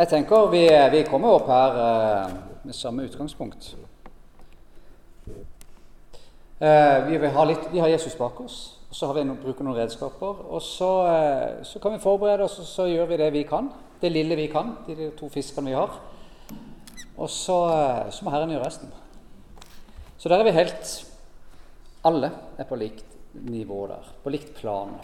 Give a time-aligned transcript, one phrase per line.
[0.00, 3.66] Jeg tenker vi, vi kommer opp her eh, med samme utgangspunkt.
[6.56, 8.56] Eh, vi, ha litt, vi, har Jesus bak oss,
[8.88, 10.40] og så har vi noen, bruker noen redskaper.
[10.48, 13.68] Og så, eh, så, kan vi forberede oss, og så gjør vi det vi kan.
[14.00, 15.92] Det lille vi kan, de, de to fiskene vi har.
[17.18, 18.96] Og så, eh, så må Herren gjøre resten.
[20.16, 20.96] Så der er vi helt
[22.08, 24.96] Alle er på likt nivå der, på likt plan.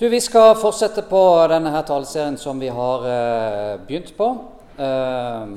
[0.00, 1.18] Du, Vi skal fortsette på
[1.52, 4.28] denne her taleserien som vi har eh, begynt på.
[4.80, 5.48] Eh,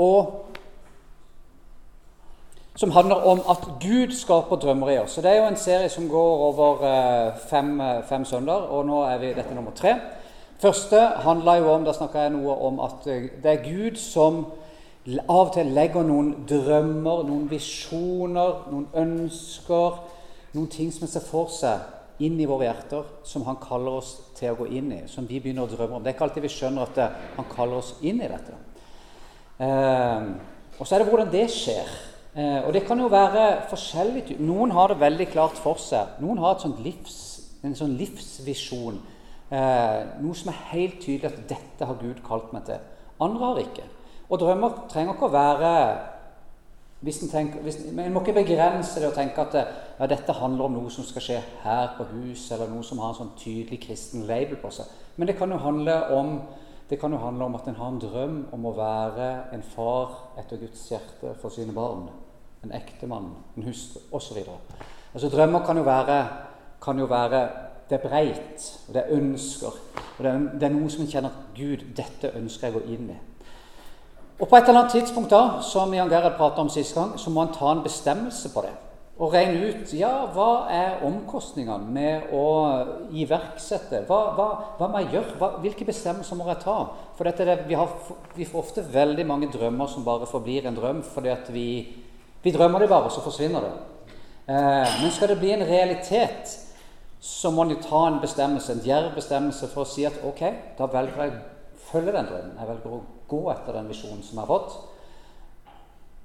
[0.00, 0.46] og
[2.76, 5.10] som handler om at Gud skaper drømmer i oss.
[5.10, 9.02] Så Det er jo en serie som går over eh, fem, fem søndager, og nå
[9.02, 9.92] er vi dette nummer tre.
[10.58, 14.46] Første handla jo om da snakka jeg noe om at eh, det er Gud som
[15.28, 20.00] av og til legger noen drømmer, noen visjoner, noen ønsker,
[20.54, 21.92] noen ting som en ser for seg
[22.24, 25.40] inn i våre hjerter som han kaller oss til å gå inn i, som vi
[25.42, 26.04] begynner å drømme om.
[26.04, 28.56] Det er ikke alltid vi skjønner at det, han kaller oss inn i dette.
[29.60, 30.28] Eh,
[30.76, 31.92] og så er det hvordan det skjer.
[32.36, 34.38] Eh, og det kan jo være forskjellig.
[34.44, 36.18] Noen har det veldig klart for seg.
[36.24, 37.20] Noen har livs,
[37.64, 38.98] en sånn livsvisjon.
[39.46, 42.82] Eh, noe som er helt tydelig at 'dette har Gud kalt meg til'.
[43.20, 43.86] Andre har ikke.
[44.28, 45.72] Og drømmer trenger ikke å være
[47.06, 50.66] en, tenker, hvis, men en må ikke begrense det og tenke at ja, dette handler
[50.66, 53.78] om noe som skal skje her på huset, eller noe som har en sånn tydelig
[53.86, 54.90] kristen label på seg.
[55.16, 56.32] Men det kan jo handle om,
[56.90, 60.82] jo handle om at en har en drøm om å være en far etter Guds
[60.90, 62.08] hjerte for sine barn.
[62.66, 64.42] En ektemann, en hustru osv.
[65.12, 66.18] Altså, drømmer kan jo være,
[66.82, 67.46] kan jo være
[67.86, 69.78] det er breit, og det er ønsker.
[70.18, 72.80] og det er, det er noe som en kjenner at Gud, dette ønsker jeg å
[72.80, 73.18] gå inn i.
[74.38, 77.30] Og På et eller annet tidspunkt da, som Jan Gerhard pratet om sist gang, så
[77.32, 78.74] må han ta en bestemmelse på det.
[79.16, 82.42] Og regne ut ja, hva er omkostningene med å
[83.16, 84.02] iverksette.
[84.04, 85.38] Hva, hva, hva må jeg gjøre?
[85.40, 86.76] Hva, hvilke bestemmelser må jeg ta?
[87.16, 87.96] For det, vi, har,
[88.36, 91.66] vi, får ofte veldig mange drømmer som bare forblir en drøm fordi vi,
[92.44, 93.74] vi drømmer det bare, og så forsvinner det.
[94.52, 96.52] Eh, men skal det bli en realitet,
[97.24, 100.44] så må en ta en bestemmelse, en djerv bestemmelse for å si at ok,
[100.76, 101.38] da velger jeg
[101.86, 102.58] følge den drømmen.
[102.58, 104.76] Jeg velger å gå etter den visjonen som jeg har fått.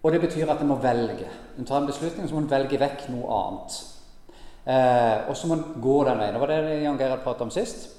[0.02, 1.30] Og det betyr at en må velge.
[1.60, 3.80] En tar en beslutning, så må en velge vekk noe annet.
[4.66, 6.34] Eh, og så må en gå den veien.
[6.34, 7.90] Det var det Jan Gerhard pratet om sist.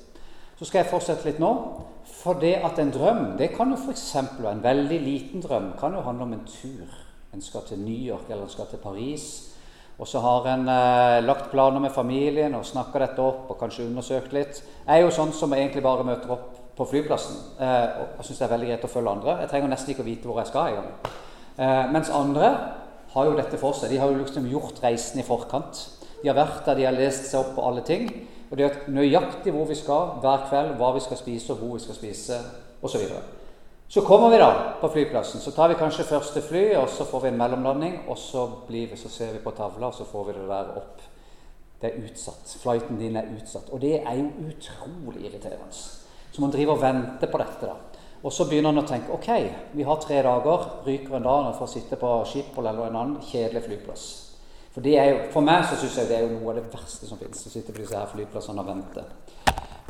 [0.58, 1.52] Så skal jeg fortsette litt nå.
[2.22, 4.08] For det at en drøm det kan jo f.eks.
[4.38, 6.98] være en veldig liten drøm kan jo handle om en tur.
[7.34, 9.28] En skal til New York eller en skal til Paris.
[9.98, 13.86] Og så har en eh, lagt planer med familien og snakka dette opp og kanskje
[13.86, 14.62] undersøkt litt.
[14.86, 17.38] Jeg er jo sånn som egentlig bare møter opp på flyplassen.
[17.62, 19.38] Eh, og syns det er veldig greit å følge andre.
[19.42, 20.92] Jeg trenger nesten ikke å vite hvor jeg skal engang.
[21.56, 22.52] Eh, mens andre
[23.12, 23.92] har jo dette for seg.
[23.92, 25.82] De har jo liksom gjort reisen i forkant.
[26.22, 28.08] De har vært der, de har lest seg opp på alle ting.
[28.50, 31.76] Og de vet nøyaktig hvor vi skal hver kveld, hva vi skal spise, og hvor
[31.76, 32.40] vi skal spise,
[32.82, 33.06] osv.
[33.08, 33.22] Så,
[33.88, 34.50] så kommer vi da
[34.80, 35.40] på flyplassen.
[35.40, 38.02] Så tar vi kanskje første fly, og så får vi en mellomlanding.
[38.08, 41.08] Og så, vi, så ser vi på tavla, og så får vi det der opp.
[41.82, 42.56] Det er utsatt.
[42.62, 43.72] Flighten din er utsatt.
[43.72, 46.01] Og det er jo utrolig irriterende.
[46.32, 47.68] Så man driver og venter på dette.
[47.68, 47.76] da.
[48.22, 49.30] Og så begynner han å tenke ok,
[49.74, 50.66] vi har tre dager.
[50.86, 54.04] Ryker en dag for å sitte på Schiphol eller en annen kjedelig flyplass.
[54.72, 57.20] For, jo, for meg så syns jeg det er jo noe av det verste som
[57.20, 57.42] finnes.
[57.44, 59.04] Å sitte på disse her flyplassene og vente.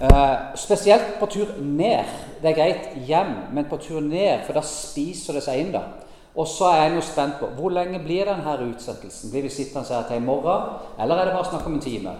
[0.03, 2.09] Uh, spesielt på tur ned.
[2.43, 5.77] Det er greit hjem, men på tur ned, for da spiser det seg inn.
[5.77, 5.85] da.
[6.33, 9.31] Og så er en jo spent på hvor lenge blir denne utsettelsen.
[9.31, 12.17] Blir vi sittende her til i morgen, eller er det bare snakk om en time?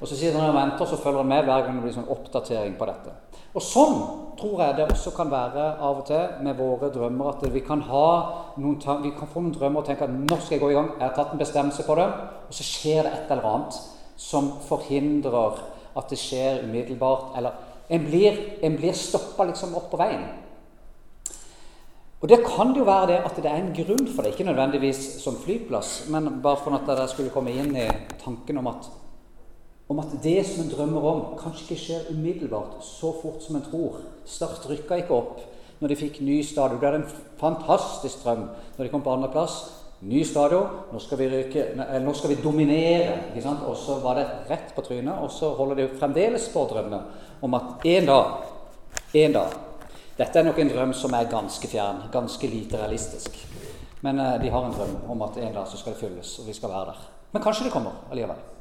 [0.00, 1.96] Og så sitter han og venter, og så følger han med hver gang det blir
[1.98, 3.12] sånn oppdatering på dette.
[3.54, 3.98] Og sånn
[4.36, 7.36] tror jeg det også kan være av og til med våre drømmer.
[7.36, 10.64] At vi kan, noen, vi kan få noen drømmer og tenke at nå skal jeg
[10.64, 10.90] gå i gang.
[10.98, 12.08] Jeg har tatt en bestemmelse på det.
[12.48, 13.78] Og så skjer det et eller annet
[14.16, 15.62] som forhindrer
[15.96, 17.32] at det skjer umiddelbart.
[17.38, 17.56] Eller
[17.88, 20.26] en blir, en blir stoppa liksom opp på veien.
[22.20, 24.34] Og det kan jo være det at det er en grunn for det.
[24.34, 27.88] Ikke nødvendigvis som flyplass, men bare for at dere skulle komme inn i
[28.22, 28.88] tanken om at
[29.88, 33.66] om at det som en drømmer om, kanskje ikke skjer umiddelbart, så fort som en
[33.68, 34.00] tror.
[34.26, 35.44] Start rykka ikke opp
[35.80, 36.80] når de fikk ny stadion.
[36.80, 39.60] Det er en fantastisk drøm når de kom på andreplass.
[40.06, 41.68] Ny stadion, nå skal vi, ryke,
[42.02, 43.20] nå skal vi dominere.
[43.68, 47.00] Og så var det rett på trynet, og så holder de fremdeles på å drømme
[47.46, 48.34] om at en dag,
[49.22, 49.62] en dag
[50.16, 53.36] Dette er nok en drøm som er ganske fjern, ganske lite realistisk.
[54.00, 56.48] Men eh, de har en drøm om at en dag så skal det fylles, og
[56.48, 57.02] vi skal være der.
[57.34, 58.55] Men kanskje det kommer allikevel.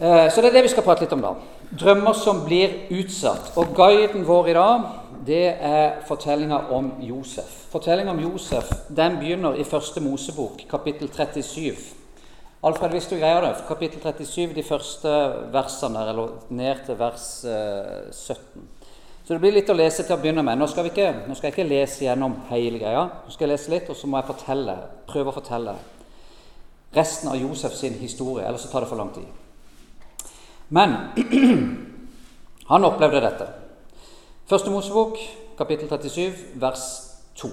[0.00, 1.34] Eh, så det er det vi skal prate litt om da.
[1.74, 3.52] Drømmer som blir utsatt.
[3.58, 4.88] Og guiden vår i dag,
[5.26, 7.50] det er fortellinga om Josef.
[7.72, 11.94] Fortellinga om Josef den begynner i første Mosebok, kapittel 37.
[12.62, 15.10] Alfred, hvis du greier det, kapittel 37, de første
[15.54, 18.64] versene eller ned til vers 17.
[19.24, 20.58] Så det blir litt å lese til å begynne med.
[20.58, 23.04] Nå skal, ikke, nå skal jeg ikke lese gjennom hele greia.
[23.26, 24.78] Nå skal jeg lese litt, og så må jeg fortelle,
[25.10, 25.76] prøve å fortelle
[26.96, 29.28] resten av Josef sin historie, ellers så tar det for lang tid.
[30.68, 30.96] Men
[32.70, 33.46] han opplevde dette.
[34.48, 35.16] Første Mosebok,
[35.58, 36.84] kapittel 37, vers
[37.40, 37.48] 2.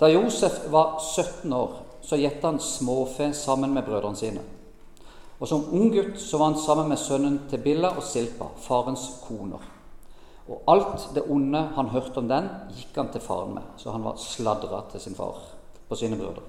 [0.00, 4.42] Da Josef var 17 år, så gjette han småfe sammen med brødrene sine.
[5.40, 9.08] Og Som ung gutt så var han sammen med sønnen til Billa og Silpa, farens
[9.26, 9.62] koner.
[10.48, 13.66] Og alt det onde han hørte om den, gikk han til faren med.
[13.76, 15.40] Så han var sladra til sin far
[15.88, 16.44] på sine brødre.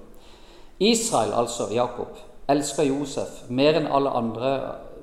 [0.78, 2.16] Israel, altså Jakob,
[2.48, 4.50] elska Josef mer enn alle, andre,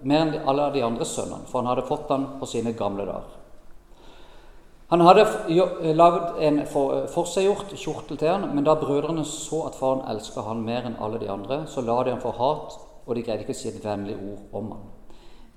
[0.05, 3.39] mer enn alle de andre sønnene, for han hadde fått han på sine gamle dager.
[4.93, 10.43] Han hadde lagd en forseggjort kjortel til han, men da brødrene så at faren elska
[10.45, 13.41] han mer enn alle de andre, så la de han for hat, og de greide
[13.45, 14.83] ikke å si et vennlig ord om han.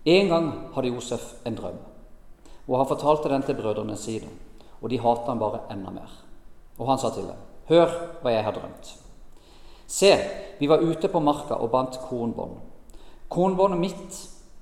[0.06, 1.78] En gang hadde Josef en drøm,
[2.66, 4.30] og han fortalte den til brødrene sine.
[4.80, 6.10] Og de hatet han bare enda mer.
[6.78, 7.90] Og han sa til dem, Hør
[8.22, 8.90] hva jeg har drømt.
[9.86, 10.10] Se,
[10.58, 12.58] vi var ute på marka og bandt kornbånd.
[13.28, 14.18] Kornbåndet mitt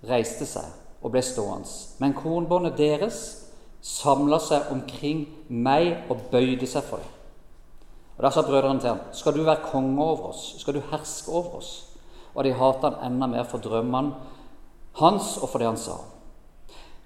[0.09, 0.65] reiste seg
[1.03, 1.69] og ble stående,
[2.01, 3.19] men kornbåndet deres
[3.85, 7.11] samla seg omkring meg og bøyde seg for det.
[8.17, 10.55] Og Da sa brødrene til ham, 'Skal du være konge over oss?
[10.59, 11.87] Skal du herske over oss?'
[12.35, 14.15] Og de hata han enda mer for drømmene
[14.95, 15.93] hans og for det han sa.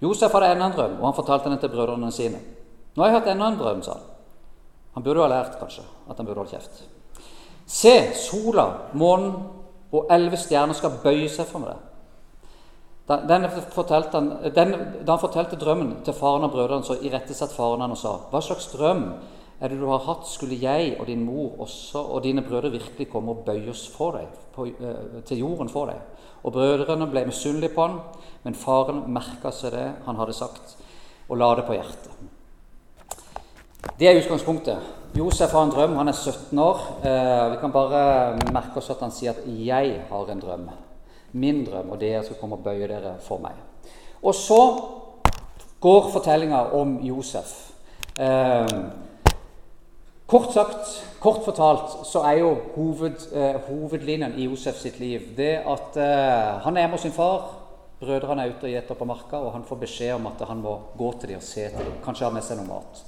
[0.03, 2.39] Josef hadde enda en drøm, og han fortalte den til brødrene sine.
[2.95, 4.03] 'Nå har jeg hatt enda en drøm', sa han.
[4.95, 6.85] Han burde ha lært, kanskje, at han burde holde kjeft.
[7.67, 9.35] 'Se, sola, månen
[9.93, 11.88] og elleve stjerner skal bøye seg for meg.'
[13.09, 14.75] Da, han, den,
[15.05, 18.41] da han fortalte drømmen til faren og brødrene, så irettesatte faren han og sa:" Hva
[18.45, 19.05] slags drøm
[19.61, 20.27] er det du har hatt?
[20.29, 24.19] Skulle jeg og din mor også og dine brødre virkelig komme og bøye oss for
[24.19, 26.03] deg, på, uh, til jorden for deg?
[26.45, 27.97] Og brødrene ble misunnelige på han,
[28.45, 30.77] men faren merka seg det han hadde sagt,
[31.29, 32.13] og la det på hjertet.
[33.99, 34.79] Det er utgangspunktet.
[35.17, 35.97] Josef har en drøm.
[35.97, 36.85] Han er 17 år.
[37.01, 40.88] Uh, vi kan bare merke oss at han sier at 'jeg har en drøm'
[41.38, 43.56] min drøm, og dere skal komme og bøye dere for meg.
[44.23, 44.62] Og så
[45.81, 47.52] går fortellinga om Josef.
[48.19, 48.67] Eh,
[50.26, 50.90] kort sagt,
[51.23, 56.58] kort fortalt, så er jo hoved, eh, hovedlinjen i Josef sitt liv det at eh,
[56.64, 57.55] han er hjemme hos sin far.
[58.00, 60.76] Brødrene er ute og gjeter på marka, og han får beskjed om at han må
[60.99, 61.96] gå til dem og se til dem.
[62.05, 63.05] Kanskje ha med seg noe mat.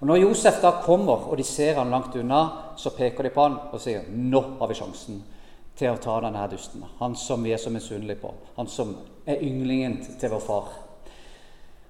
[0.00, 2.42] Og Når Josef da kommer, og de ser han langt unna,
[2.76, 5.24] så peker de på han og sier 'Nå har vi sjansen
[5.78, 6.82] til å ta denne dusten.
[6.98, 8.32] Han som vi er så misunnelige på.
[8.56, 8.96] Han som
[9.26, 10.70] er ynglingen til vår far.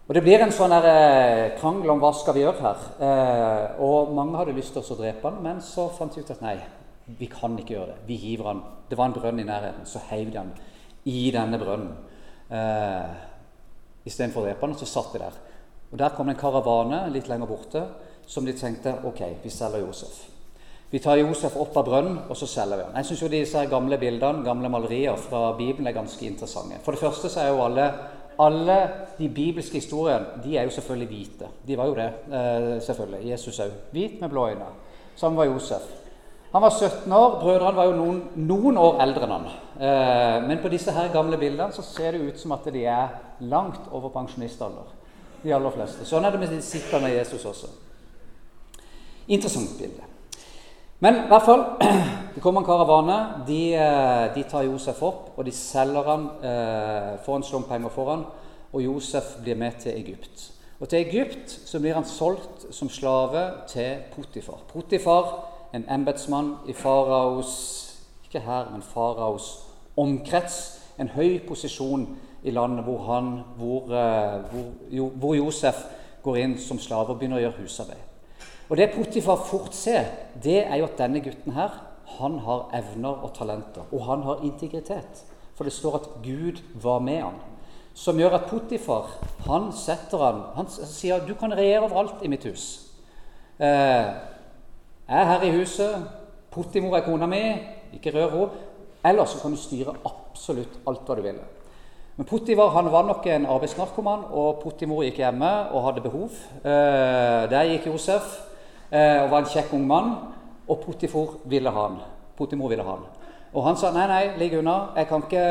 [0.08, 2.76] Og Det blir en sånn der, eh, krangel om hva skal vi gjøre her.
[3.00, 6.40] Eh, og Mange hadde lyst til å drepe han, men så fant de ut at
[6.40, 6.58] nei,
[7.18, 8.06] vi kan ikke gjøre det.
[8.06, 8.62] Vi hiver han.
[8.88, 9.84] Det var en brønn i nærheten.
[9.84, 10.52] Så heiv de han
[11.04, 11.92] i denne brønnen.
[12.50, 13.14] Eh,
[14.06, 15.32] Istedenfor å drepe han, så satt de der.
[15.92, 17.86] Og Der kom det en karavane litt lenger borte
[18.26, 20.37] som de tenkte ok, vi selger Josef.
[20.90, 22.94] Vi tar Josef opp av brønnen, og så selger vi han.
[22.96, 26.80] Jeg syns disse gamle bildene, gamle malerier fra Bibelen er ganske interessante.
[26.84, 27.90] For det første så er jo alle,
[28.40, 28.78] alle
[29.18, 31.50] de bibelske historiene de er jo selvfølgelig hvite.
[31.68, 33.30] De var jo det, eh, selvfølgelig.
[33.30, 33.76] Jesus òg.
[33.92, 34.72] Hvit med blå øyne.
[35.16, 35.84] Sånn var Josef.
[36.54, 37.38] Han var 17 år.
[37.42, 39.48] Brødrene var jo noen, noen år eldre enn han.
[39.76, 43.12] Eh, men på disse her gamle bildene så ser det ut som at de er
[43.40, 44.88] langt over pensjonistalder.
[45.42, 46.08] De aller fleste.
[46.08, 47.74] Sånn er det med disiplene av Jesus også.
[49.28, 50.07] Interessant bilde.
[51.00, 51.64] Men i hvert fall,
[52.34, 53.18] det kommer en karavane.
[53.46, 57.92] De, eh, de, tar Josef opp, og de selger han, eh, får en slump penger
[57.94, 58.24] for han,
[58.72, 60.50] og Josef blir med til Egypt.
[60.80, 64.58] Og Til Egypt så blir han solgt som slave til Potifar.
[64.68, 67.54] Potifar, en embetsmann i faraos
[68.24, 69.64] ikke her, men faraos
[69.96, 70.80] omkrets.
[70.98, 72.08] En høy posisjon
[72.42, 75.84] i landet hvor, han, hvor, eh, hvor, hvor Josef
[76.22, 78.07] går inn som slave og begynner å gjøre husarbeid.
[78.68, 80.04] Og Det Potifar fort ser,
[80.42, 81.72] det er jo at denne gutten her,
[82.18, 83.86] han har evner og talenter.
[83.92, 85.24] Og han har integritet.
[85.56, 87.38] For det står at Gud var med han.
[87.94, 89.08] Som gjør at Potifar
[89.48, 92.66] han setter han, han sier du kan regjere overalt i mitt hus.
[93.58, 94.06] Eh,
[95.08, 96.04] jeg er her i huset.
[96.50, 97.42] Potimor er kona mi.
[97.96, 98.64] Ikke rør henne.
[99.08, 101.38] Ellers så kan du styre absolutt alt hva du vil.
[102.18, 106.34] Men Potivar han var nok en arbeidsnarkoman, og Potimor gikk hjemme og hadde behov.
[106.60, 108.47] Eh, der gikk Josef
[108.90, 110.10] eh, og var en kjekk ung mann.
[110.68, 112.00] Og Potifor ville ha han.
[112.36, 113.06] Potimor ville ha han.
[113.52, 114.92] Og han sa nei, nei, ligg unna.
[114.96, 115.44] Jeg kan ikke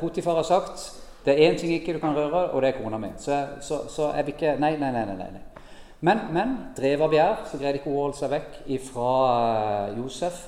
[0.00, 0.88] Potifar har sagt
[1.24, 3.10] det er én ting ikke du kan røre, og det er kona mi.
[3.18, 5.04] Så, så, så jeg vil ikke Nei, nei, nei.
[5.04, 5.42] nei, nei.
[6.00, 8.54] Men, men drevet av begjær så greide ikke hun å holde seg vekk
[8.86, 9.10] fra
[9.90, 10.38] uh, Josef.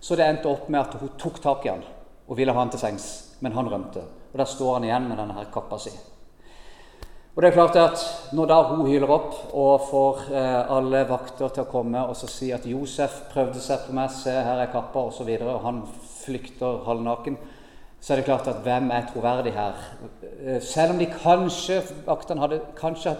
[0.00, 1.84] Så det endte opp med at hun tok tak i han
[2.26, 3.06] og ville ha han til sengs,
[3.44, 4.00] men han rømte.
[4.32, 5.92] Og Der står han igjen med denne her kappa si.
[7.34, 8.02] Og det er klart at
[8.36, 12.28] Når da hun hyler opp og får eh, alle vakter til å komme og så
[12.28, 15.54] si at Josef prøvde seg på meg, se her er kappa, osv., og, så videre,
[15.56, 15.82] og han
[16.22, 17.38] flykter halvnaken,
[18.00, 19.80] så er det klart at hvem er troverdig her?
[20.42, 23.16] Eh, selv om de kanskje vaktene hadde kanskje,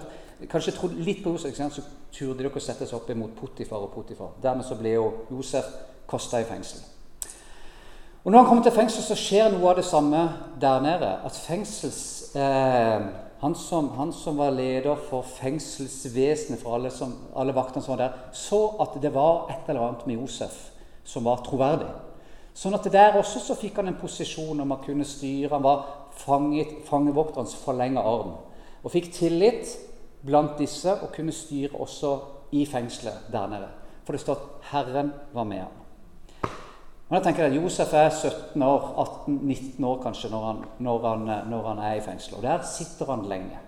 [0.50, 3.84] kanskje trodd litt på Josef, så turde de ikke å sette seg opp imot Potifar
[3.84, 4.36] og Potifar.
[4.42, 5.68] Dermed så ble jo Josef
[6.08, 6.84] kasta i fengsel.
[8.24, 10.24] Og Når han kommer til fengsel, så skjer noe av det samme
[10.60, 11.12] der nede.
[11.24, 12.32] At fengsels...
[12.36, 17.96] Eh, han som, han som, var leder for fengselsvesenet for alle, som, alle vaktene som
[17.96, 20.54] var der, så at det var et eller annet med Josef
[21.04, 21.90] som var troverdig.
[22.54, 25.50] Sånn at der også så fikk han en posisjon om å kunne styre.
[25.56, 25.82] Han var
[26.22, 28.36] fanget, fangevokterens forlenga arm.
[28.84, 29.74] Og fikk tillit
[30.22, 32.14] blant disse og kunne styre også
[32.54, 33.70] i fengselet der nede.
[34.06, 35.81] For det står at Herren var med ham.
[37.12, 38.84] Men jeg tenker at Josef er 17 år,
[39.28, 42.38] 18-19 år kanskje når han, når, han, når han, er i fengsel.
[42.38, 43.58] Og der sitter han lenge.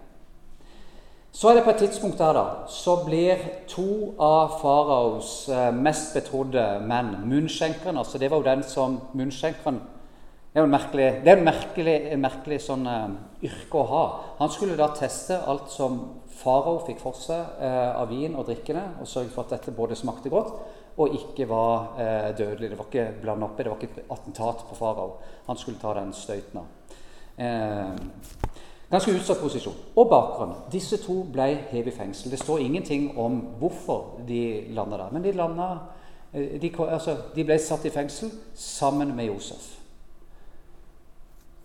[1.28, 6.16] Så er det på et tidspunkt der da, så blir to av faraos eh, mest
[6.16, 7.98] betrodde menn munnskjenkeren.
[8.00, 9.82] altså Det var jo den som munnskjenkeren
[10.54, 14.04] Det er jo en merkelig, er en merkelig, en merkelig sånn, uh, yrke å ha.
[14.38, 15.98] Han skulle da teste alt som
[16.30, 19.98] farao fikk for seg uh, av vin og drikkene, og sørge for at dette både
[19.98, 20.54] smakte godt
[20.96, 22.70] og ikke var eh, dødelig.
[22.70, 25.16] Det var ikke blanda oppi, det var ikke et attentat på farao.
[25.46, 26.66] Han skulle ta den støyten av.
[27.38, 27.96] Eh,
[28.90, 29.74] ganske utsatt posisjon.
[29.96, 30.54] Og bakgrunn.
[30.72, 32.30] Disse to ble hevet i fengsel.
[32.30, 35.12] Det står ingenting om hvorfor de landa der.
[35.12, 35.78] Men de, landet,
[36.32, 39.72] eh, de, altså, de ble satt i fengsel sammen med Josef.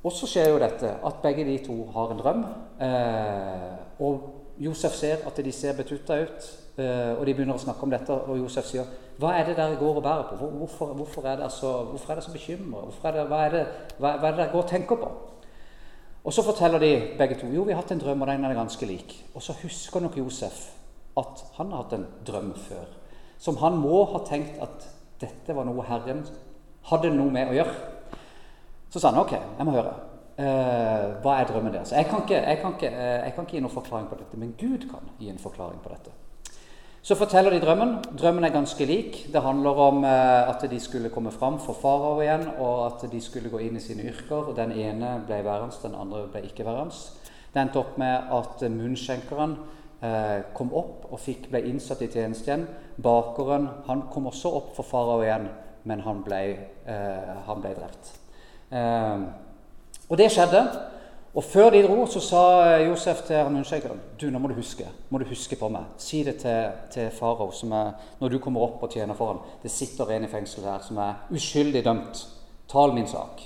[0.04, 2.46] Og så skjer jo dette at begge de to har en drøm.
[2.82, 6.50] Eh, og Josef ser at de ser betutta ut.
[6.80, 8.88] Eh, og de begynner å snakke om dette, og Josef sier
[9.20, 10.36] hva er det dere går og bærer på?
[10.48, 12.86] Hvorfor, hvorfor, er, dere så, hvorfor bekymra?
[13.02, 13.66] Hva, er det
[14.22, 15.10] dere går og tenker på?
[16.24, 18.54] Og Så forteller de begge to jo, vi har hatt en drøm, og den er
[18.54, 19.26] ganske lik.
[19.36, 20.70] Og så husker nok Josef
[21.18, 22.86] at han har hatt en drøm før,
[23.38, 24.88] som han må ha tenkt at
[25.20, 26.24] dette var noe Herren
[26.88, 27.74] hadde noe med å gjøre.
[28.90, 29.92] Så sa han ok, jeg må høre.
[30.40, 31.92] Uh, hva er drømmen deres?
[31.92, 34.40] Jeg kan, ikke, jeg, kan ikke, uh, jeg kan ikke gi noen forklaring på dette,
[34.40, 36.14] men Gud kan gi en forklaring på dette.
[37.02, 37.94] Så forteller de drømmen.
[38.20, 39.22] Drømmen er ganske lik.
[39.34, 43.22] Det handler om eh, at de skulle komme fram for farao igjen, og at de
[43.22, 44.52] skulle gå inn i sine yrker.
[44.52, 46.96] og Den ene ble værende, den andre ble ikke værende.
[47.54, 49.56] Det endte opp med at munnskjenkeren
[50.04, 52.68] eh, kom opp og fikk, ble innsatt i tjeneste igjen.
[53.00, 55.48] Bakeren han kom også opp for farao igjen,
[55.88, 56.44] men han ble,
[56.86, 58.12] eh, han ble drept.
[58.76, 59.28] Eh,
[60.10, 60.68] og det skjedde.
[61.34, 62.42] Og Før de dro, så sa
[62.82, 65.86] Josef til munnskjenkeren du, nå må du huske må du huske på meg.
[65.98, 69.42] Si det til, til farao når du kommer opp og tjener for ham.
[69.64, 72.26] Det sitter en i fengsel her som er uskyldig dømt.
[72.70, 73.46] Tal min sak.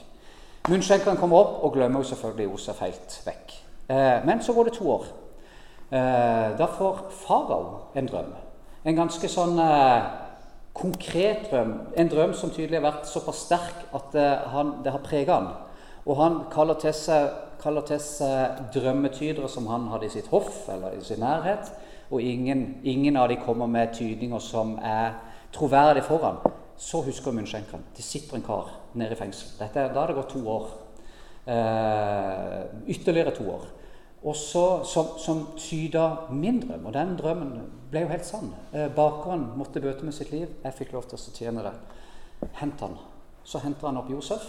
[0.69, 3.53] Munnskjenkeren kommer opp og glemmer jo selvfølgelig Josef helt vekk.
[3.89, 5.05] Eh, men så går det to år.
[5.91, 8.31] Eh, da får farao en drøm.
[8.85, 10.05] En ganske sånn eh,
[10.73, 11.75] konkret drøm.
[11.99, 15.51] En drøm som tydelig har vært såpass sterk at eh, han, det har preget han.
[16.05, 17.29] Og han kaller til seg
[17.63, 21.71] kaller til seg drømmetydere som han hadde i sitt hoff eller i sin nærhet.
[22.11, 25.15] Og ingen, ingen av dem kommer med tydninger som er
[25.53, 26.37] troverdige ham
[26.77, 27.83] Så husker munnskjenkeren.
[27.95, 29.53] Det sitter en kar nede i fengsel.
[29.59, 30.67] Dette, da har det gått to år.
[31.45, 33.65] Eh, ytterligere to år.
[34.23, 36.85] Og så, som, som tyda min drøm.
[36.85, 37.53] Og den drømmen
[37.91, 38.53] ble jo helt sann.
[38.73, 40.47] Eh, bakeren måtte bøte med sitt liv.
[40.63, 41.73] Jeg fikk lov til å tjene det.
[42.59, 42.97] Hent han.
[43.43, 44.47] Så henter han opp Josef.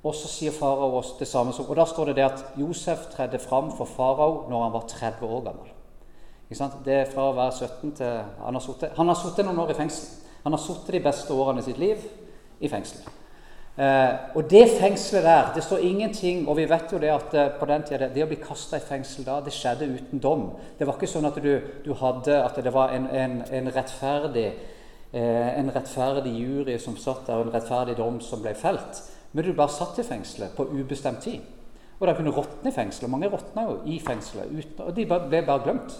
[0.00, 3.10] Og så sier farao oss det samme som Og da står det det at Josef
[3.12, 5.76] tredde fram for farao når han var 30 år gammel.
[6.84, 9.70] Det er fra å være 17 til Han har sittet, han har sittet noen år
[9.70, 10.08] i fengsel.
[10.42, 12.06] Han har sittet de beste årene i sitt liv
[12.60, 13.04] i fengsel.
[13.76, 17.52] Eh, og det fengselet der Det står ingenting Og vi vet jo det at eh,
[17.58, 20.42] på den tida, det å bli kasta i fengsel da, det skjedde uten dom.
[20.78, 21.52] Det var ikke sånn at du,
[21.84, 24.48] du hadde At det var en, en, en rettferdig
[25.12, 29.00] eh, en rettferdig jury som satt der, og en rettferdig dom som ble felt.
[29.32, 31.40] Men du bare satt i fengselet på ubestemt tid.
[32.00, 33.10] Og de kunne råtne i fengselet.
[33.10, 35.96] Mange råtna jo i fengselet, uten, og de ble bare glemt.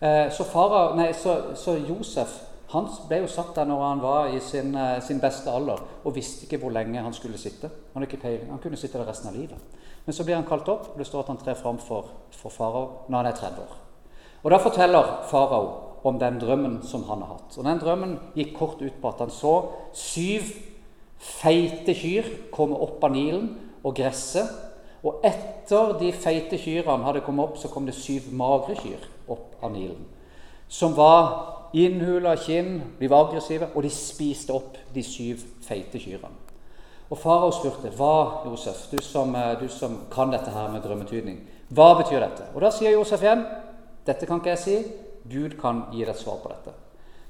[0.00, 2.34] Eh, så, fara, nei, så, så, Josef
[2.72, 6.14] han ble jo satt der når han var i sin, eh, sin, beste alder og
[6.14, 7.70] visste ikke hvor lenge han skulle sitte.
[7.94, 8.50] Han, ikke peiling.
[8.50, 9.82] han kunne sitte der resten av livet.
[10.04, 12.52] Men så blir han kalt opp, og det står at han trer fram for, for
[12.52, 13.76] farao når han er 30 år.
[14.42, 15.70] Og Da forteller farao
[16.06, 17.58] om den drømmen som han har hatt.
[17.58, 19.54] Og Den drømmen gikk kort ut på at han så
[19.92, 20.52] syv
[21.18, 23.50] feite kyr kommer opp av Nilen
[23.84, 24.50] og gresset.
[25.06, 29.54] Og etter de feite kyrne hadde kommet opp, så kom det syv magre kyr opp
[29.62, 30.02] av Nilen.
[30.68, 36.32] Som var innhula kinn, de var aggressive, og de spiste opp de syv feite kyrne.
[37.10, 41.38] Og farao spurte, 'Hva, Josef, du som, eh, du som kan dette her med drømmetydning,
[41.70, 43.44] hva betyr dette?' Og Da sier Josef igjen,
[44.06, 44.84] 'Dette kan ikke jeg si.
[45.30, 46.74] Gud kan gi deg et svar på dette.'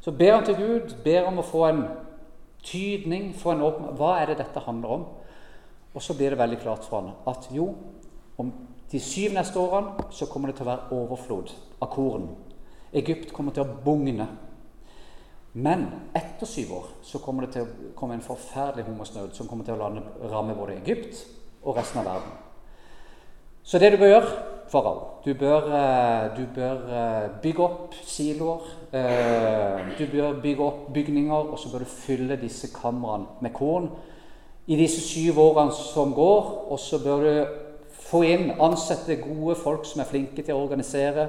[0.01, 1.89] Så ber han til Gud, ber om å få en
[2.67, 5.05] tydning, få en åpen Hva er det dette handler om?
[5.97, 7.71] Og så blir det veldig klart for han at jo,
[8.37, 8.51] om
[8.91, 12.29] de syv neste årene så kommer det til å være overflod av korn.
[12.97, 14.27] Egypt kommer til å bugne.
[15.57, 19.65] Men etter syv år så kommer det til å komme en forferdelig hungersnød som kommer
[19.65, 21.23] til å ramme både Egypt
[21.63, 22.35] og resten av verden.
[23.65, 24.35] Så det du bør gjøre,
[24.71, 28.61] farao Du bør, eh, du bør eh, bygge opp siloer.
[28.93, 33.91] Eh, du bør bygge opp bygninger, og så bør du fylle disse kamrene med korn
[34.67, 36.71] i disse syv årene som går.
[36.71, 37.47] Og så bør du
[37.91, 41.29] få inn, ansette gode folk som er flinke til å organisere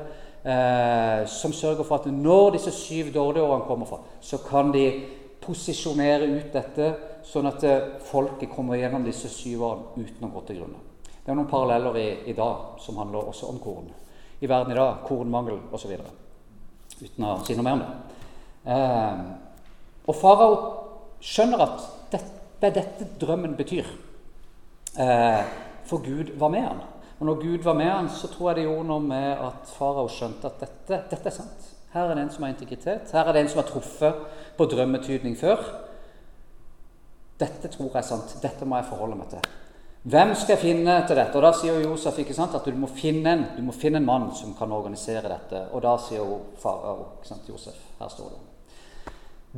[1.28, 4.86] som sørger for at når disse syv dårlige årene kommer fra, så kan de
[5.42, 6.92] posisjonere ut dette,
[7.26, 7.66] sånn at
[8.08, 10.80] folket kommer gjennom disse syv årene uten å gå til grunne.
[11.28, 13.90] Det er noen paralleller i, i dag som handler også om korn.
[14.40, 15.92] I verden i dag kornmangel osv.
[17.02, 18.22] Uten å si noe mer om det.
[18.72, 19.26] Eh,
[20.08, 20.56] og farao
[21.20, 22.32] skjønner at dette,
[22.64, 23.92] det dette drømmen betyr.
[24.96, 25.52] Eh,
[25.92, 26.82] for Gud var med han.
[27.20, 30.08] Og når Gud var med han, så tror jeg det gjorde noe med at farao
[30.08, 31.70] skjønte at dette, dette, er sant.
[31.92, 33.12] Her er det en som har integritet.
[33.12, 35.60] Her er det en som har truffet på drømmetydning før.
[37.44, 38.40] Dette tror jeg er sant.
[38.40, 39.58] Dette må jeg forholde meg til.
[40.04, 41.36] Hvem skal finne til dette?
[41.36, 44.06] Og Da sier Josef ikke sant, at du må finne en, du må finne en
[44.06, 45.66] mann som kan organisere dette.
[45.74, 47.18] Og da sier jo farao
[47.50, 47.76] Josef.
[48.00, 48.44] Her står det.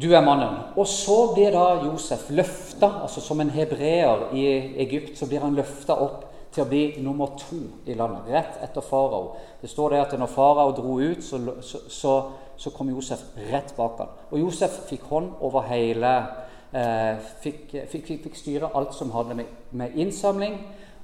[0.02, 0.56] Du er mannen.
[0.78, 4.46] Og så blir da Josef løfta, altså som en hebreer i
[4.86, 8.86] Egypt, så blir han løfta opp til å bli nummer to i landet, rett etter
[8.86, 9.36] farao.
[9.62, 12.14] Det står det at når farao dro ut, så, så,
[12.58, 14.16] så, kom Josef rett bak han.
[14.32, 19.46] Og Josef fikk hånd over hele eh, fikk, fikk, fikk, styre alt som hadde med,
[19.72, 20.60] med innsamling,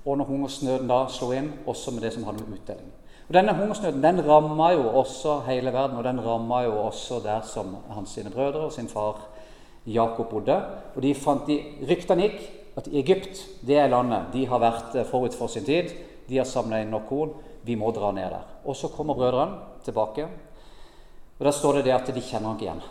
[0.05, 2.91] og når hungersnøden da slo inn, også med det som hadde med utdeling.
[3.27, 7.41] Og Denne hungersnøden den ramma jo også hele verden, og den ramma jo også der
[7.41, 9.23] som hans sine brødre og sin far
[9.85, 10.59] Jakob bodde.
[10.95, 11.57] Og de fant, de,
[11.89, 12.43] Ryktene gikk
[12.77, 14.29] at Egypt, det er landet.
[14.33, 15.93] De har vært eh, forut for sin tid.
[16.29, 17.33] De har samla inn nok korn.
[17.65, 18.45] Vi må dra ned der.
[18.65, 20.27] Og så kommer brødrene tilbake.
[21.39, 22.85] Og Der står det det at de kjenner ham ikke igjen.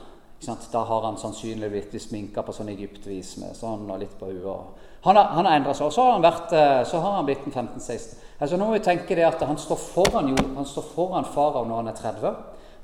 [0.72, 4.82] Da har han sannsynligvis blitt sminka på sånn Egypt-vis med sånn og litt på huet.
[5.04, 7.28] Han har, han har endra seg, og så har han, vært, eh, så har han
[7.28, 8.20] blitt 15-16.
[8.40, 11.64] Altså Nå må vi tenke det at han står foran, jo, han står foran farao
[11.68, 12.34] når han er 30.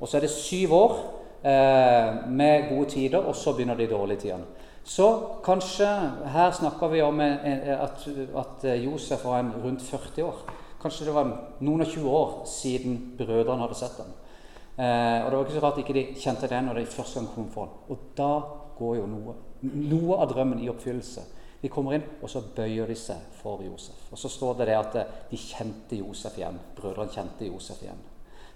[0.01, 0.97] Og så er det syv år
[1.43, 4.69] eh, med gode tider, og så begynner de dårlige tidene.
[4.85, 5.09] Så
[5.45, 5.89] kanskje
[6.33, 8.07] her snakker vi om at,
[8.43, 10.41] at Josef var en rundt 40 år.
[10.81, 11.29] Kanskje det var
[11.61, 14.15] noen og 20 år siden brødrene hadde sett ham.
[14.81, 17.29] Eh, og Det var ikke så rart ikke de kjente det når de første gang
[17.35, 17.75] kom for ham.
[17.93, 18.31] Og da
[18.79, 21.27] går jo noe, noe av drømmen i oppfyllelse.
[21.61, 24.07] De kommer inn, og så bøyer de seg for Josef.
[24.11, 24.95] Og så står det det at
[25.29, 26.57] de kjente Josef igjen.
[26.79, 28.01] Brødrene kjente Josef igjen.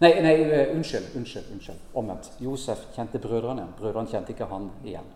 [0.01, 1.85] Nei, nei uh, unnskyld, unnskyld, unnskyld.
[2.01, 2.33] Omvendt.
[2.41, 3.77] Josef kjente brødrene igjen.
[3.77, 5.13] Brødrene kjente ikke han igjen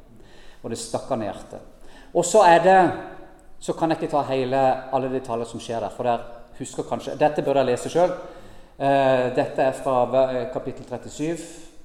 [0.62, 1.94] og det stakk han i hjertet.
[2.14, 2.80] Og så er det
[3.60, 4.58] Så kan jeg ikke ta hele,
[4.94, 6.20] alle detaljer som skjer der, for der
[6.60, 8.12] husker kanskje Dette bør jeg lese sjøl.
[8.78, 11.40] Eh, dette er fra eh, kapittel 37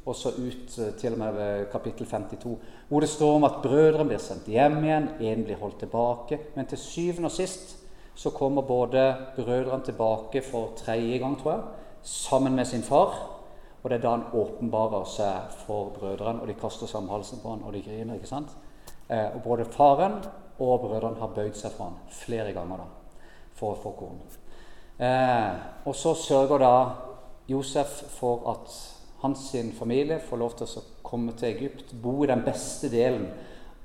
[0.06, 2.52] og så ut eh, til og med kapittel 52,
[2.86, 6.38] hvor det står om at brødrene blir sendt hjem igjen, én blir holdt tilbake.
[6.54, 7.80] Men til syvende og sist
[8.14, 9.08] så kommer både
[9.40, 11.64] brødrene tilbake for tredje gang, tror jeg,
[12.04, 13.18] sammen med sin far.
[13.82, 17.42] Og det er da han åpenbarer seg for brødrene, og de kaster seg om halsen
[17.42, 18.22] på han, og de griner.
[18.22, 18.54] ikke sant?
[19.10, 20.22] Og Både faren
[20.60, 22.90] og brødrene har bøyd seg for han flere ganger da,
[23.58, 24.43] for å få korn.
[25.00, 25.54] Eh,
[25.86, 26.74] og så sørger da
[27.50, 28.76] Josef for at
[29.24, 33.28] hans familie får lov til å komme til Egypt, bo i den beste delen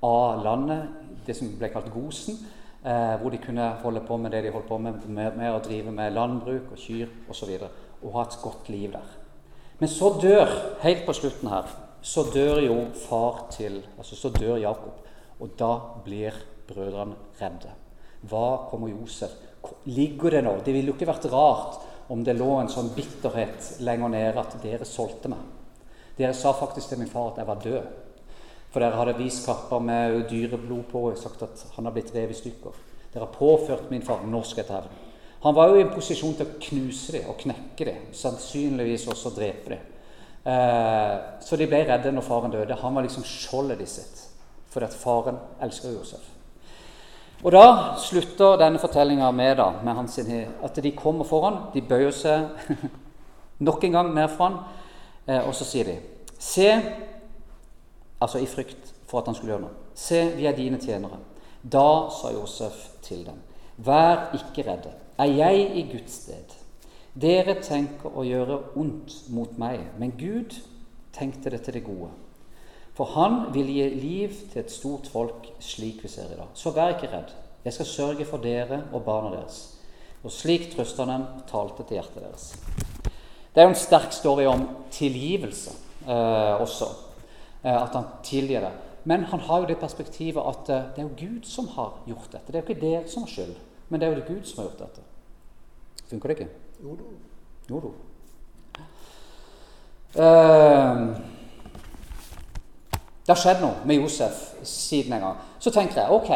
[0.04, 0.88] av landet,
[1.26, 2.38] det som ble kalt Gosen,
[2.84, 5.62] eh, hvor de kunne holde på med det de holdt på med, med, med å
[5.64, 7.54] drive med landbruk og kyr osv.
[7.54, 7.70] Og, så
[8.02, 9.16] og ha et godt liv der.
[9.78, 10.50] Men så dør,
[10.82, 11.66] helt på slutten her,
[12.02, 12.76] så dør jo
[13.08, 15.04] far til altså Så dør Jakob.
[15.40, 15.72] Og da
[16.04, 16.34] blir
[16.66, 17.70] brødrene redde.
[18.22, 19.34] Hva kommer Josef?
[19.84, 20.56] Ligger det nå?
[20.64, 21.78] Det ville jo ikke vært rart
[22.12, 25.40] om det lå en sånn bitterhet lenger nede at dere solgte meg.
[26.18, 27.90] Dere sa faktisk til min far at jeg var død.
[28.72, 32.36] For dere hadde vist kapper med dyreblod på og sagt at han har blitt revet
[32.36, 32.80] i stykker.
[33.12, 35.04] Dere har påført min far norsk etter hevn.
[35.44, 39.30] Han var jo i en posisjon til å knuse dem og knekke dem, sannsynligvis også
[39.36, 39.84] drepe dem.
[40.48, 42.80] Eh, så de ble redde når faren døde.
[42.82, 44.24] Han var liksom skjoldet de sitt,
[44.72, 46.26] fordi at faren elsker Josef.
[47.44, 51.70] Og Da slutter denne fortellinga med, da, med hans, at de kommer foran.
[51.74, 52.48] De bøyer seg
[53.66, 54.58] nok en gang ned for han,
[55.26, 55.98] eh, og så sier de
[56.38, 56.68] Se,
[58.20, 59.90] altså i frykt for at han skulle gjøre noe.
[59.94, 61.18] Se, vi er dine tjenere.
[61.62, 63.40] Da sa Josef til dem,
[63.78, 64.92] Vær ikke redde.
[65.18, 66.54] Er jeg i Guds sted?
[67.18, 70.54] Dere tenker å gjøre ondt mot meg, men Gud
[71.14, 72.10] tenkte det til det gode.
[72.98, 76.48] For han vil gi liv til et stort folk, slik vi ser i dag.
[76.58, 77.30] Så vær ikke redd.
[77.62, 79.60] Jeg skal sørge for dere og barna deres.
[80.26, 82.48] Og slik trøster han dem talte til hjertet deres.
[83.54, 85.76] Det er jo en sterk story om tilgivelse
[86.08, 86.90] eh, også.
[87.62, 88.74] Eh, at han tilgir det.
[89.06, 92.32] Men han har jo det perspektivet at eh, det er jo Gud som har gjort
[92.32, 92.50] dette.
[92.50, 93.56] Det er jo ikke dere som har skyld,
[93.88, 95.06] men det er jo det Gud som har gjort dette.
[96.10, 96.50] Funker det ikke?
[96.82, 97.16] Jo da.
[97.70, 97.96] Jo da.
[100.18, 101.37] Eh,
[103.28, 105.40] det har skjedd noe med Josef siden en gang.
[105.60, 106.30] Så tenker jeg ok,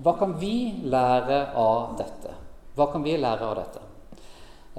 [0.00, 2.32] hva kan vi lære av dette?
[2.78, 3.82] Hva kan vi lære av dette?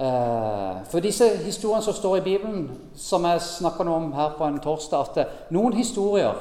[0.02, 2.64] Eh, for disse historiene som står i Bibelen,
[2.98, 6.34] som jeg snakker om her på en torsdag, at noen historier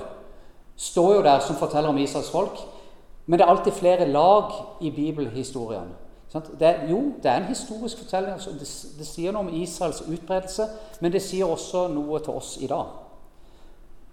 [0.73, 2.57] står jo der som forteller om Israels folk,
[3.27, 5.93] men det er alltid flere lag i bibelhistorien.
[6.34, 8.34] Det jo, det er en historisk fortelling.
[8.34, 8.65] Altså, det,
[8.97, 10.65] det, sier noe om Israels utbredelse,
[10.99, 13.00] men det sier også noe til oss i dag.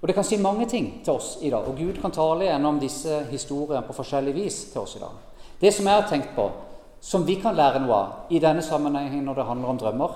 [0.01, 2.79] Og Det kan si mange ting til oss i dag, og Gud kan tale gjennom
[2.81, 5.17] disse historiene på forskjellig vis til oss i dag.
[5.61, 6.51] Det som jeg har tenkt på,
[7.01, 10.15] som vi kan lære noe av i denne sammenhengen når det handler om drømmer,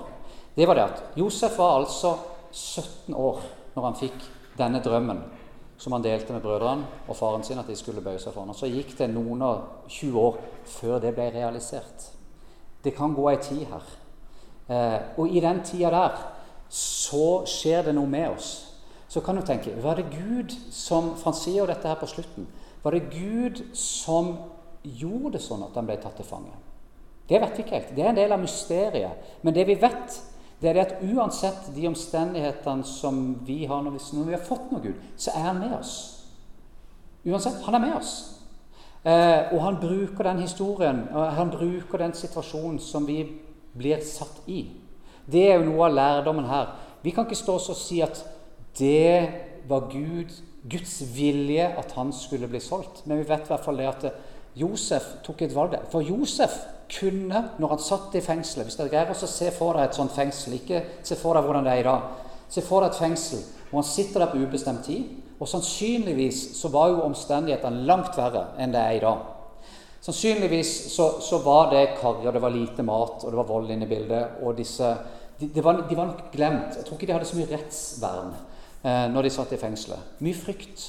[0.55, 2.15] det var det at Josef var altså
[2.51, 3.41] 17 år
[3.75, 5.23] når han fikk denne drømmen
[5.77, 8.53] som han delte med brødrene og faren sin, at de skulle bøye seg for ham.
[8.55, 10.37] Så gikk det noen og 20 år
[10.77, 12.05] før det ble realisert.
[12.83, 13.89] Det kan gå ei tid her.
[14.67, 16.21] Eh, og i den tida der
[16.71, 18.51] så skjer det noe med oss.
[19.13, 22.09] Så kan du tenke Var det Gud som For han sier jo dette her på
[22.09, 22.47] slutten.
[22.83, 24.33] Var det Gud som
[24.83, 26.51] gjorde det sånn at han ble tatt til fange?
[27.29, 27.93] Det vet vi ikke helt.
[27.95, 29.29] Det er en del av mysteriet.
[29.45, 30.17] Men det vi vet,
[30.59, 34.43] det er det at uansett de omstendighetene som vi har når vi, når vi har
[34.43, 35.93] fått noe Gud, så er han med oss.
[37.23, 37.63] Uansett.
[37.63, 38.13] Han er med oss.
[39.03, 43.21] Eh, og han bruker den historien, han bruker den situasjonen som vi
[43.77, 44.65] blir satt i.
[45.23, 46.75] Det er jo noe av lærdommen her.
[47.03, 48.19] Vi kan ikke stå og si at
[48.79, 49.29] det
[49.69, 50.31] var Gud,
[50.69, 53.03] Guds vilje at han skulle bli solgt.
[53.05, 54.05] Men vi vet i hvert fall det at
[54.57, 55.85] Josef tok et valg der.
[55.91, 56.55] For Josef
[56.93, 60.13] kunne, når han satt i fengselet Hvis dere greier å se for deg et sånt
[60.13, 62.09] fengsel, ikke se for deg hvordan det er i dag.
[62.53, 65.07] Se for deg et fengsel hvor han sitter der på ubestemt tid.
[65.41, 69.23] Og sannsynligvis så var jo omstendighetene langt verre enn det er i dag.
[70.03, 73.71] Sannsynligvis så, så var det karrig, og det var lite mat, og det var vold
[73.71, 74.37] inne i bildet.
[74.43, 74.89] Og disse,
[75.39, 76.77] de, de, var, de, var, nok glemt.
[76.77, 78.33] Jeg tror ikke de hadde så mye rettsvern
[78.83, 80.13] eh, når de satt i fengselet.
[80.23, 80.87] Mye frykt.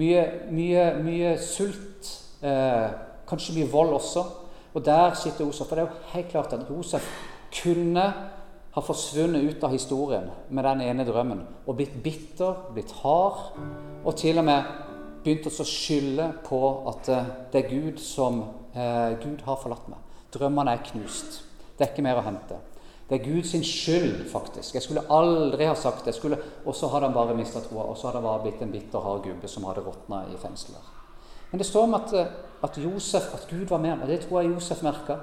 [0.00, 2.10] Mye, mye, mye sult.
[2.42, 2.90] Eh,
[3.28, 4.24] kanskje mye vold også.
[4.74, 5.66] Og der sitter Josef.
[5.66, 7.06] For det er jo helt klart at Josef
[7.62, 8.06] kunne
[8.70, 13.48] ha forsvunnet ut av historien med den ene drømmen og blitt bitter, blitt hard,
[14.04, 14.68] og til og med
[15.24, 18.40] begynt å skylde på at eh, det er Gud som
[18.72, 20.00] eh, Gud har forlatt meg.
[20.32, 21.42] Drømmene er knust.
[21.76, 22.60] Det er ikke mer å hente.
[23.10, 24.74] Det er Guds skyld, faktisk.
[24.74, 26.38] Jeg skulle aldri ha sagt det.
[26.64, 29.00] Og så hadde han bare mista troa, og så hadde han bare blitt en bitter,
[29.02, 30.84] hard gubbe som hadde råtna i fengsler.
[31.50, 32.26] Men det står om at, eh,
[32.62, 35.16] at, Josef, at Gud var med ham, og det tror jeg Josef merka.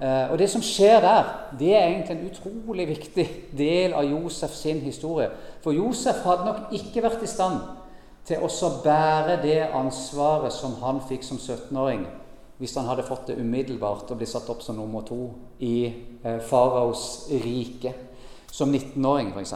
[0.00, 1.24] Eh, og det som skjer der,
[1.58, 3.26] det er egentlig en utrolig viktig
[3.58, 5.30] del av Josef sin historie.
[5.64, 7.58] For Josef hadde nok ikke vært i stand
[8.26, 12.06] til å bære det ansvaret som han fikk som 17-åring,
[12.58, 15.20] hvis han hadde fått det umiddelbart og blitt satt opp som nummer to
[15.60, 15.76] i
[16.22, 17.92] eh, faraos rike.
[18.52, 19.52] Som 19-åring, f.eks.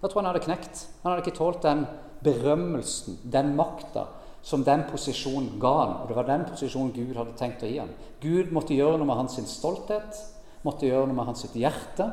[0.00, 0.86] Da tror jeg han hadde knekt.
[1.02, 1.84] Han hadde ikke tålt den
[2.24, 4.06] berømmelsen, den makta
[4.42, 5.94] som den posisjonen ga han.
[6.02, 7.92] Og det var den posisjonen Gud hadde tenkt å gi han.
[8.22, 10.18] Gud måtte gjøre noe med hans stolthet,
[10.66, 12.08] måtte gjøre noe med hans hjerte,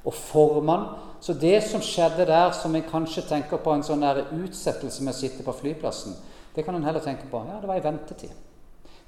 [0.00, 0.86] og formann.
[1.20, 4.04] Så det som skjedde der, som en kanskje tenker på en sånn
[4.40, 6.16] utsettelse med å sitte på flyplassen,
[6.54, 8.32] det kan en heller tenke på ja, det var i ventetid.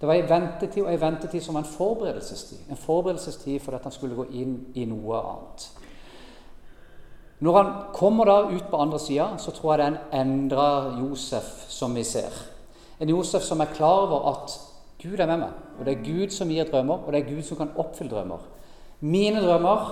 [0.02, 2.64] Det var ei ventetid, og ei ventetid som var en forberedelsestid.
[2.74, 5.66] En forberedelsestid for at han skulle gå inn i noe annet.
[7.38, 10.64] Når han kommer da ut på andre sida, så tror jeg det er en endra
[10.98, 12.34] Josef som vi ser.
[12.98, 14.58] En Josef som er klar over at
[14.98, 17.42] Gud er med meg, og det er Gud som gir drømmer, og det er Gud
[17.46, 18.42] som kan oppfylle drømmer.
[19.00, 19.86] Mine drømmer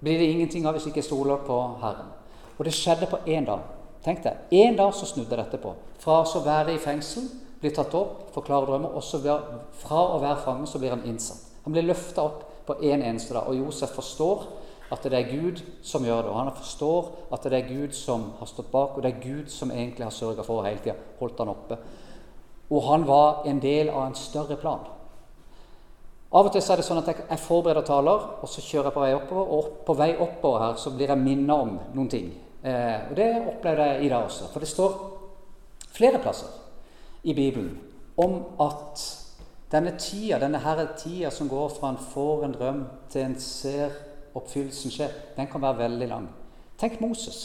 [0.00, 2.14] blir det ingenting av hvis jeg ikke stoler på Herren.
[2.58, 3.66] Og det skjedde på én dag.
[4.04, 5.74] Tenk deg, Én dag så snudde dette på.
[5.98, 7.26] Fra å være i fengsel,
[7.60, 9.20] bli tatt opp, forklare drømmer, og så
[9.80, 11.50] fra å være fange så blir han innsatt.
[11.64, 14.46] Han blir løfta opp på én en eneste dag, og Josef forstår
[14.92, 16.30] at det er Gud som gjør det.
[16.30, 19.52] Og han forstår at det er Gud som har stått bak, og det er Gud
[19.52, 21.78] som egentlig har sørga for hele tida holdt han oppe.
[22.70, 24.84] Og han var en del av en større plan.
[26.34, 29.04] Av og til er det sånn at jeg forbereder taler, og så kjører jeg på
[29.04, 29.52] vei oppover.
[29.54, 32.32] Og på vei oppover her så blir jeg minnet om noen ting.
[32.64, 34.48] Eh, og Det opplevde jeg i dag også.
[34.52, 34.96] For det står
[35.94, 36.63] flere plasser
[37.24, 37.78] i Bibelen
[38.16, 39.02] om at
[39.72, 43.96] denne tida, denne herre tida som går fra en får en drøm til en ser
[44.34, 46.28] oppfyllelsen skje, den kan være veldig lang.
[46.78, 47.40] Tenk Moses,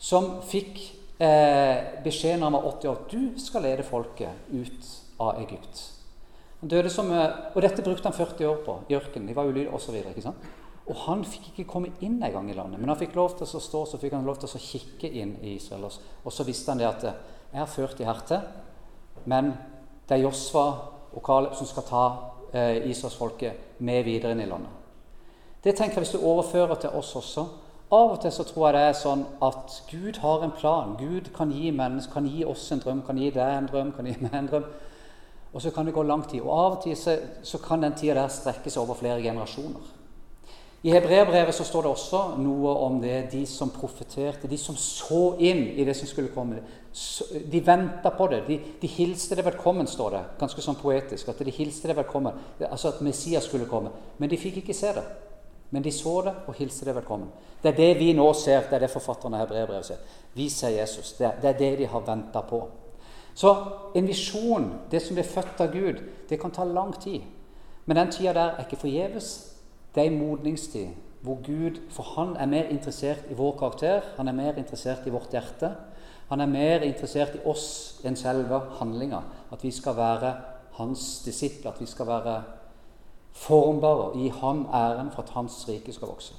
[0.00, 0.80] som fikk
[1.22, 4.90] eh, beskjed når han var 80 år du skal lede folket ut
[5.22, 5.84] av Egypt.
[6.60, 9.28] Han døde som, eh, og Dette brukte han 40 år på i ørkenen.
[9.28, 9.96] De var ulydige osv.
[10.84, 13.48] Og han fikk ikke komme inn en gang i landet, men han fikk lov til
[13.48, 15.88] å stå så fikk han lov til å kikke inn i Israel.
[15.88, 17.22] Og så visste han det at eh,
[17.54, 18.44] jeg har ført de hertil,
[19.24, 19.52] men
[20.08, 20.64] det er Josfa
[21.14, 22.04] og Kaleb som skal ta
[22.52, 24.80] eh, Israelsfolket med videre inn i landet.
[25.64, 27.46] Det tenker jeg hvis du overfører til oss også.
[27.94, 30.96] Av og til så tror jeg det er sånn at Gud har en plan.
[31.00, 34.08] Gud kan gi mennesker, kan gi oss en drøm, kan gi deg en drøm, kan
[34.08, 34.66] gi meg en drøm.
[35.54, 36.42] Og så kan det gå lang tid.
[36.42, 37.14] Og av og til så,
[37.46, 39.93] så kan den tida der strekke seg over flere generasjoner.
[40.84, 45.30] I hebreerbrevet så står det også noe om det, de som profeterte, de som så
[45.40, 46.58] inn i det som skulle komme.
[47.32, 48.42] De venta på det.
[48.44, 50.20] De, de, hilste det velkommen, står det.
[50.42, 51.30] Ganske sånn poetisk.
[51.32, 52.36] At de hilste det velkommen.
[52.68, 53.94] Altså at Messias skulle komme.
[54.20, 55.06] Men de fikk ikke se det.
[55.72, 57.32] Men de så det og hilste det velkommen.
[57.62, 58.68] Det er det vi nå ser.
[58.68, 60.20] Det er det forfatterne av hebreerbrevet ser.
[60.36, 61.14] Vi ser Jesus.
[61.16, 62.60] Det det er det de har venta på.
[63.32, 63.54] Så
[63.96, 67.24] en visjon, det som blir født av Gud, det kan ta lang tid.
[67.86, 69.53] Men den tida der er ikke forgjeves.
[69.94, 70.86] Det er en modningstid
[71.24, 75.10] hvor Gud For han er mer interessert i vår karakter, han er mer interessert i
[75.10, 75.70] vårt hjerte.
[76.28, 79.22] Han er mer interessert i oss enn selve handlinga.
[79.52, 80.34] At vi skal være
[80.76, 82.36] hans disipler, at vi skal være
[83.32, 86.34] formbare og gi ham æren for at hans rike skal vokse.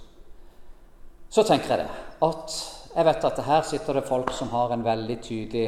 [1.29, 1.89] Så tenker jeg det
[2.23, 2.59] at
[2.95, 5.67] jeg vet at her sitter det folk som har en veldig tydelig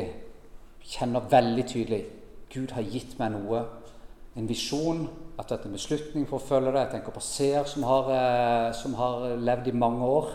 [0.88, 2.06] kjenner veldig tydelig
[2.54, 3.66] Gud har gitt meg noe,
[4.40, 5.70] en visjon, at dette
[6.42, 6.80] følge det.
[6.80, 10.30] Jeg tenker på seer som har, eh, som har levd i mange år.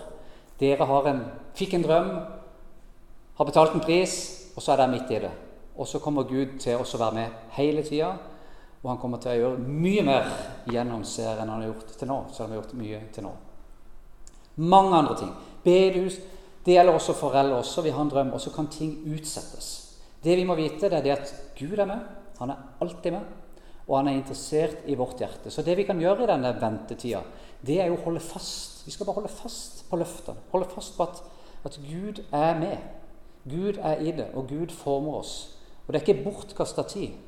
[0.60, 2.10] Dere en, fikk en drøm,
[3.36, 5.32] har betalt en pris, og så er dere midt i det.
[5.76, 8.16] Og så kommer Gud til å være med hele tida.
[8.82, 10.24] Og han kommer til å gjøre mye mer
[10.66, 12.24] gjennom seer enn han har gjort til nå.
[12.32, 13.32] Så han har gjort mye til nå.
[14.56, 15.32] Mange andre ting.
[15.64, 16.18] Bedehus.
[16.64, 17.56] Det gjelder også foreldre.
[17.58, 19.98] også, Vi har en drøm, og så kan ting utsettes.
[20.22, 21.98] Det vi må vite, det er det at Gud er med.
[22.38, 23.41] Han er alltid med
[23.92, 25.50] og han er interessert i vårt hjerte.
[25.52, 27.20] Så det vi kan gjøre i denne ventetida,
[27.60, 28.86] det er jo å holde fast.
[28.86, 30.40] Vi skal bare holde fast på løftene.
[30.48, 31.20] Holde fast på at,
[31.68, 32.78] at Gud er med.
[33.44, 35.34] Gud er i det, og Gud former oss.
[35.84, 37.18] Og det er ikke bortkasta tid.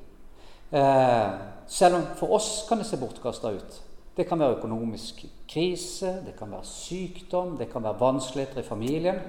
[0.73, 1.35] Eh,
[1.69, 3.81] selv om for oss kan det se bortkasta ut.
[4.17, 9.21] Det kan være økonomisk krise, det kan være sykdom, det kan være vanskeligheter i familien.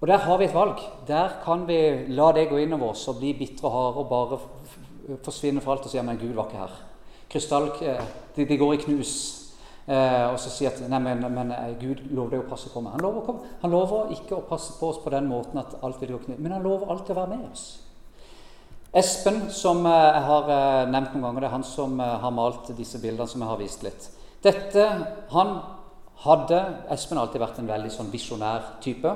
[0.00, 0.82] Og der har vi et valg.
[1.06, 1.78] Der kan vi
[2.18, 4.40] la det gå innover oss og bli bitre og harde og bare
[5.24, 6.78] forsvinner for alt og sier men Gud var ikke her.
[7.30, 9.16] Krystall, eh, de, de går i knus.
[9.86, 12.96] Eh, og så sier at nei, men, men eh, Gud lover å passe på meg.
[12.96, 16.16] Han lover, han lover, ikke å passe på oss på den måten at alt vil
[16.16, 17.66] gå knus, men han lover alltid å være med oss.
[18.96, 20.50] Espen, som eh, jeg har
[20.90, 23.86] nevnt noen ganger, det er han som har malt disse bildene som jeg har vist
[23.86, 24.10] litt.
[24.42, 24.88] Dette,
[25.30, 25.54] han
[26.26, 29.14] hadde Espen har alltid vært en veldig sånn visjonær type.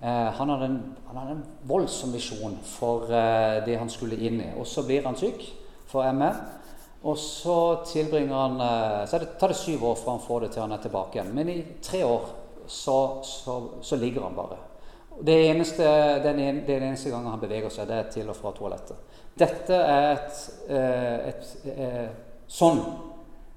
[0.00, 4.40] Eh, han hadde, en, han hadde, en, voldsom visjon for eh, det han skulle inn
[4.44, 4.50] i.
[4.60, 5.42] Og så blir han syk,
[5.88, 6.30] for ME.
[7.06, 10.64] Og så tilbringer han eh, Så tar det syv år fra han får det til
[10.64, 11.34] han er tilbake igjen.
[11.34, 12.28] Men i tre år
[12.66, 14.58] så, så, så ligger han bare.
[15.24, 15.84] Det eneste,
[16.26, 19.14] den, en, den eneste gangen han beveger seg, det er til og fra toalettet.
[19.36, 20.42] Dette er et,
[21.30, 22.82] et, et sånn.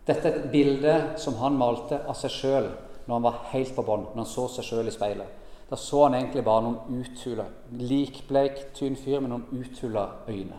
[0.07, 2.69] Dette er et bilde som han malte av seg sjøl
[3.09, 5.38] når han var helt på bånn, når han så seg sjøl i speilet.
[5.69, 7.45] Da så han egentlig bare noen uthula
[7.77, 10.57] Likbleik, tynn fyr med noen uthula øyne.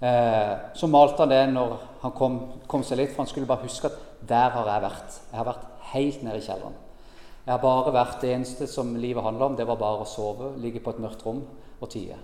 [0.00, 3.66] Eh, så malte han det når han kom, kom, seg litt, for han skulle bare
[3.68, 5.18] huske at der har jeg vært.
[5.30, 6.78] Jeg har vært helt nede i kjelleren.
[7.44, 10.54] Jeg har bare vært Det eneste som livet handler om, det var bare å sove,
[10.60, 11.44] ligge på et mørkt rom
[11.80, 12.16] og tie.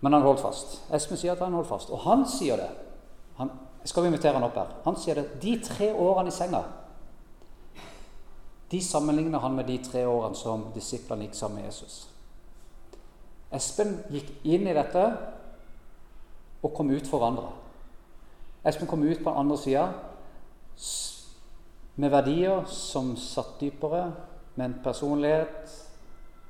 [0.00, 0.80] Men han holdt fast.
[0.92, 1.90] Espen sier at han holdt fast.
[1.90, 2.68] Og han sier det.
[3.38, 3.50] Han,
[3.84, 4.74] skal vi invitere han opp her?
[4.84, 5.40] Han sier det.
[5.40, 6.60] De tre årene i senga
[8.70, 12.06] de sammenligner han med de tre årene som disiplene gikk sammen med Jesus.
[13.54, 15.04] Espen gikk inn i dette
[16.64, 17.50] og kom ut for andre.
[18.64, 19.88] Espen kom ut på den andre sida
[21.94, 24.08] med verdier som satt dypere,
[24.54, 25.70] med en personlighet,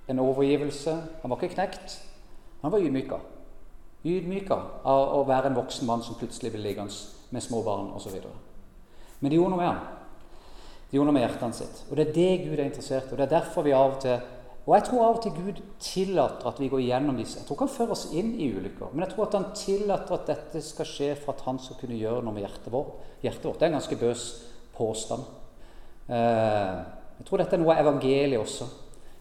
[0.09, 0.94] en overgivelse.
[1.22, 1.98] Han var ikke knekt,
[2.62, 3.18] han var ydmyka.
[4.05, 6.92] Ydmyka av å være en voksen mann som plutselig ble liggende
[7.33, 8.16] med små barn osv.
[9.20, 9.93] Men det gjorde noe med han.
[10.94, 11.78] Det gjorde noe med hjertet sitt.
[11.90, 13.14] Og det er det Gud er interessert i.
[13.16, 14.20] Og det er derfor vi av og til
[14.64, 17.40] og jeg tror av og til Gud tillater at vi går gjennom disse.
[17.40, 20.14] Jeg tror ikke han fører oss inn i ulykker, men jeg tror at han tillater
[20.14, 23.02] at dette skal skje for at han skal kunne gjøre noe med hjertet vårt.
[23.26, 23.59] Hjertet vårt.
[23.59, 24.22] Det er en ganske bøs
[24.78, 25.26] påstand.
[26.07, 26.78] Eh,
[27.18, 28.70] jeg tror dette er noe av evangeliet også.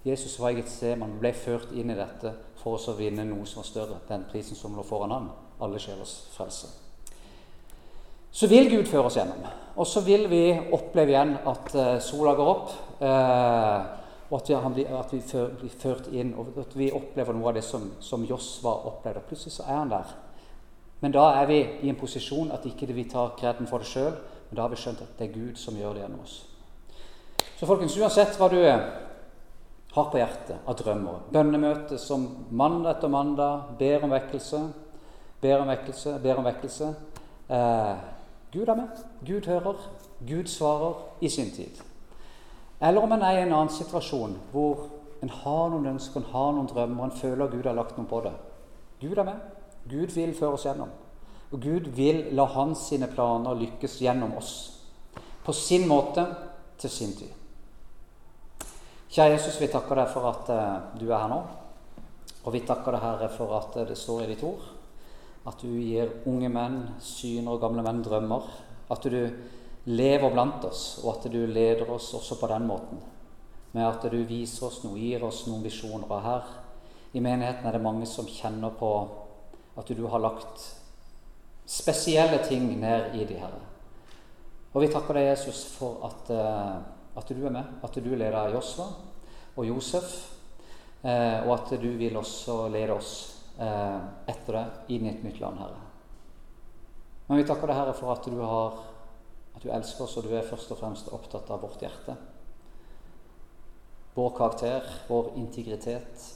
[0.05, 3.63] Jesus var i Getseman, ble ført inn i dette for oss å vinne noe som
[3.63, 5.31] var større, den prisen som lå foran ham.
[5.59, 6.82] alle sjelers frelse.
[8.33, 9.43] Så vil Gud føre oss gjennom.
[9.77, 12.71] Og så vil vi oppleve igjen at uh, sola går opp.
[13.01, 14.01] Uh,
[14.33, 15.21] og at vi, at vi,
[15.59, 19.21] blir ført inn, og at vi opplever noe av det som, som Josva opplevde.
[19.27, 20.15] Plutselig så er han der.
[21.03, 24.15] Men da er vi i en posisjon at ikke vi tar kreden for det sjøl,
[24.49, 26.37] men da har vi skjønt at det er Gud som gjør det gjennom oss.
[27.59, 28.57] Så folkens, uansett hva du
[29.93, 31.27] har på hjertet av drømmer.
[31.33, 34.63] Bønnemøte som mandag etter mandag ber om vekkelse,
[35.43, 36.89] ber om vekkelse, ber om vekkelse.
[37.53, 37.93] Eh,
[38.53, 38.87] Gud er med.
[39.25, 39.89] Gud hører.
[40.27, 41.81] Gud svarer i sin tid.
[42.81, 44.87] Eller om en er i en annen situasjon hvor
[45.23, 48.19] en har noen ønsker, en har noen drømmer, en føler Gud har lagt noe på
[48.25, 48.33] det.
[49.01, 49.39] Gud er med.
[49.89, 50.91] Gud vil føre oss gjennom.
[51.51, 54.53] Og Gud vil la hans sine planer lykkes gjennom oss.
[55.45, 56.25] På sin måte,
[56.79, 57.31] til sin tid.
[59.13, 61.41] Kjære Jesus, vi takker deg for at uh, du er her nå.
[62.43, 64.72] Og vi takker deg, Herre, for at uh, det står i ditt ord
[65.45, 68.47] at du gir unge menn syner og gamle menn drømmer.
[68.93, 69.19] At du
[69.89, 73.01] lever blant oss, og at du leder oss også på den måten.
[73.73, 76.07] Med at du viser oss noe, gir oss noen visjoner.
[76.07, 76.49] Og her
[77.13, 78.93] i menigheten er det mange som kjenner på
[79.77, 80.63] at du har lagt
[81.65, 83.61] spesielle ting ned i de, Herre.
[84.73, 86.81] Og vi takker deg, Jesus, for at uh,
[87.15, 88.87] at du er med, at du leder Josva
[89.55, 90.33] og Josef,
[91.03, 93.99] eh, og at du vil også lede oss eh,
[94.31, 95.81] etter det inn i et nytt land, Herre.
[97.27, 98.77] Men vi takker deg, Herre, for at du, har,
[99.55, 102.15] at du elsker oss, og du er først og fremst opptatt av vårt hjerte.
[104.13, 106.29] Vår karakter, vår integritet.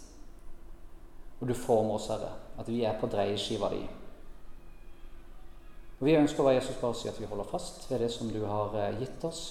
[1.38, 3.84] Og du former oss, Herre, at vi er på dreieskiva di.
[5.98, 8.30] Og Vi ønsker å være Jesus bare si at vi holder fast ved det som
[8.30, 9.42] du har eh, gitt oss,